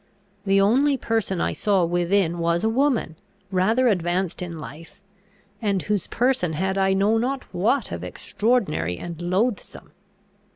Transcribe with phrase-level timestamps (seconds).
[0.47, 3.17] The only person I saw within was a woman,
[3.51, 4.99] rather advanced in life,
[5.61, 9.91] and whose person had I know not what of extraordinary and loathsome.